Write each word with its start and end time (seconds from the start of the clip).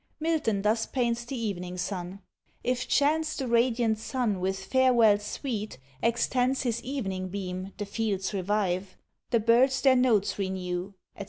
Milton 0.19 0.63
thus 0.63 0.87
paints 0.87 1.25
the 1.25 1.37
evening 1.37 1.77
sun: 1.77 2.23
If 2.63 2.87
chance 2.87 3.35
the 3.37 3.47
radiant 3.47 3.99
SUN 3.99 4.39
with 4.39 4.65
FAREWELL 4.65 5.19
SWEET 5.19 5.77
Extends 6.01 6.63
his 6.63 6.81
evening 6.83 7.27
beam, 7.29 7.73
the 7.77 7.85
fields 7.85 8.33
revive, 8.33 8.97
The 9.29 9.39
birds 9.39 9.79
their 9.81 9.95
notes 9.95 10.39
renew, 10.39 10.93
&c. 11.15 11.19